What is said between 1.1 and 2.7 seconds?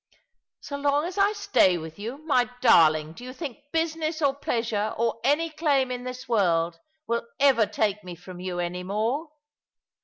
I stay with you! My